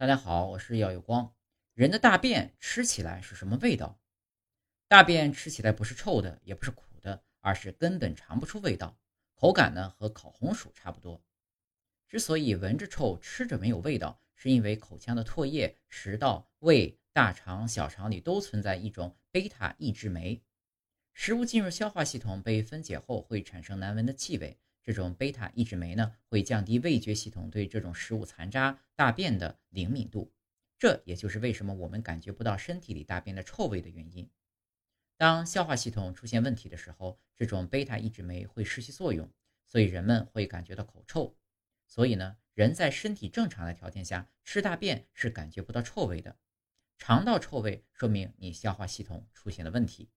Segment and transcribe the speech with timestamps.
[0.00, 1.34] 大家好，我是耀有光。
[1.74, 4.00] 人的大便吃起来是什么味道？
[4.86, 8.96] 大便吃起来不是臭的，也不是苦的，而是根本尝不出味道，
[9.34, 11.20] 口感呢和烤红薯差不多。
[12.06, 20.40] 之所以闻着臭，吃着没有味道，是因为口腔的唾液、食道、胃、大肠、小肠里都存在一种贝塔抑制酶，
[21.12, 24.60] 食物进入消化系统被分解后会产生难闻的气味。
[24.88, 30.32] 这种贝塔抑制酶呢，会降低味觉系统对这种食物残渣、大便的灵敏度，
[30.78, 34.30] 这也就是为什么我们感觉不到身体里大便的臭味的原因。
[35.18, 39.30] 当消化系统出现问题的时候，这种贝塔抑制酶会失去作用，
[39.66, 41.36] 所以人们会感觉到口臭。
[41.86, 46.38] 所以呢，人在身体正常的条件下吃大便是感觉不到臭味的。
[46.96, 50.08] 肠道臭味，说明你消化系统出现了问题。